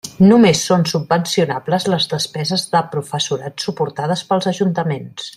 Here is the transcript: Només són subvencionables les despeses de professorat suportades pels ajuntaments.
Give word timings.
Només 0.27 0.61
són 0.69 0.85
subvencionables 0.91 1.85
les 1.93 2.09
despeses 2.15 2.65
de 2.71 2.81
professorat 2.95 3.65
suportades 3.67 4.25
pels 4.31 4.53
ajuntaments. 4.55 5.29